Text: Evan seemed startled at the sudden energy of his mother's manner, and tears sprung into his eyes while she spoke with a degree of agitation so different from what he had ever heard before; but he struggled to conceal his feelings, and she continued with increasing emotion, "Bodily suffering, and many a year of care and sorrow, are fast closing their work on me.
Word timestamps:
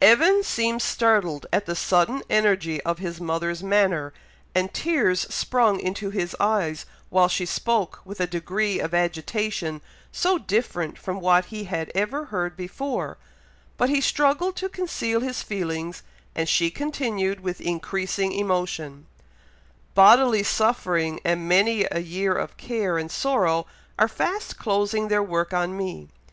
Evan 0.00 0.44
seemed 0.44 0.80
startled 0.80 1.46
at 1.52 1.66
the 1.66 1.74
sudden 1.74 2.22
energy 2.30 2.80
of 2.82 2.98
his 3.00 3.20
mother's 3.20 3.60
manner, 3.60 4.12
and 4.54 4.72
tears 4.72 5.22
sprung 5.34 5.80
into 5.80 6.10
his 6.10 6.36
eyes 6.38 6.86
while 7.08 7.26
she 7.26 7.44
spoke 7.44 8.00
with 8.04 8.20
a 8.20 8.26
degree 8.28 8.78
of 8.78 8.94
agitation 8.94 9.80
so 10.12 10.38
different 10.38 10.96
from 10.96 11.18
what 11.18 11.46
he 11.46 11.64
had 11.64 11.90
ever 11.92 12.26
heard 12.26 12.56
before; 12.56 13.18
but 13.76 13.88
he 13.88 14.00
struggled 14.00 14.54
to 14.54 14.68
conceal 14.68 15.22
his 15.22 15.42
feelings, 15.42 16.04
and 16.36 16.48
she 16.48 16.70
continued 16.70 17.40
with 17.40 17.60
increasing 17.60 18.30
emotion, 18.30 19.06
"Bodily 19.96 20.44
suffering, 20.44 21.18
and 21.24 21.48
many 21.48 21.84
a 21.90 21.98
year 21.98 22.32
of 22.36 22.56
care 22.56 22.96
and 22.96 23.10
sorrow, 23.10 23.66
are 23.98 24.06
fast 24.06 24.56
closing 24.56 25.08
their 25.08 25.20
work 25.20 25.52
on 25.52 25.76
me. 25.76 26.06